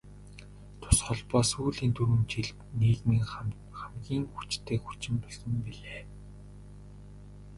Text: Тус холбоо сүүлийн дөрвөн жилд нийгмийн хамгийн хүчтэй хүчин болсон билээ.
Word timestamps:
Тус 0.81 0.97
холбоо 1.05 1.41
сүүлийн 1.51 1.93
дөрвөн 1.95 2.23
жилд 2.31 2.57
нийгмийн 2.79 3.25
хамгийн 3.79 4.23
хүчтэй 4.33 4.77
хүчин 4.81 5.15
болсон 5.23 5.53
билээ. 5.65 6.01